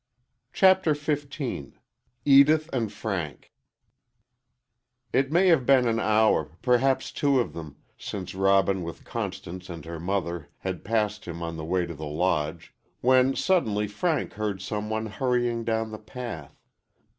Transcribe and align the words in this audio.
CHAPTER 0.51 0.95
XV 0.95 1.73
EDITH 2.25 2.69
AND 2.73 2.91
FRANK 2.91 3.51
It 5.13 5.31
may 5.31 5.45
have 5.49 5.67
been 5.67 5.87
an 5.87 5.99
hour 5.99 6.49
perhaps 6.63 7.11
two 7.11 7.39
of 7.39 7.53
them 7.53 7.77
since 7.99 8.33
Robin 8.33 8.81
with 8.81 9.03
Constance 9.03 9.69
and 9.69 9.85
her 9.85 9.99
mother 9.99 10.49
had 10.57 10.83
passed 10.83 11.25
him 11.25 11.43
on 11.43 11.55
the 11.55 11.63
way 11.65 11.85
to 11.85 11.93
the 11.93 12.07
Lodge, 12.07 12.73
when 13.01 13.35
suddenly 13.35 13.87
Frank 13.87 14.33
heard 14.33 14.59
some 14.59 14.89
one 14.89 15.05
hurrying 15.05 15.63
down 15.63 15.91
the 15.91 15.99
path. 15.99 16.57